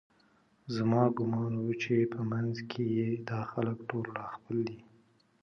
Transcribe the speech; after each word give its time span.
زما 0.75 1.03
ګومان 1.17 1.53
و 1.57 1.67
چې 1.81 1.95
په 2.13 2.19
منځ 2.31 2.55
کې 2.69 2.83
یې 2.97 3.09
دا 3.29 3.39
خلک 3.51 3.77
ټول 3.89 4.05
راخپل 4.19 4.57
دي 4.67 4.79